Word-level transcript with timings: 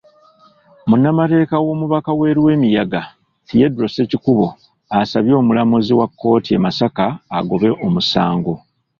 Munnamateeka 0.89 1.55
w'omubaka 1.65 2.11
we 2.19 2.27
Lwemiyaga, 2.37 3.01
Theodore 3.47 3.89
Ssekikubo, 3.89 4.47
asabye 4.99 5.33
omulamuzi 5.41 5.93
wa 5.99 6.07
kkooti 6.11 6.51
e 6.57 6.59
Masaka 6.65 7.05
agobe 7.37 7.69
omusango. 7.85 8.53